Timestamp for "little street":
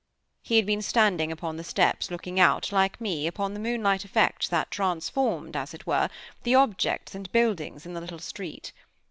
8.01-8.71